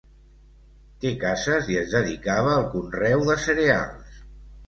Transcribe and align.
Té 1.03 1.09
cases 1.23 1.67
i 1.75 1.75
es 1.81 1.93
dedicava 1.97 2.55
al 2.55 2.65
conreu 2.71 3.27
de 3.27 3.35
cereals. 3.45 4.17